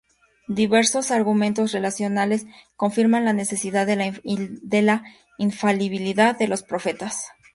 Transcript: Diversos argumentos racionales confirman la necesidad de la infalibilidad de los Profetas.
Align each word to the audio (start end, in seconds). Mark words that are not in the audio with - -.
Diversos 0.47 1.11
argumentos 1.11 1.73
racionales 1.73 2.47
confirman 2.75 3.23
la 3.23 3.33
necesidad 3.33 3.85
de 3.85 3.97
la 4.81 5.03
infalibilidad 5.37 6.35
de 6.35 6.47
los 6.47 6.63
Profetas. 6.63 7.27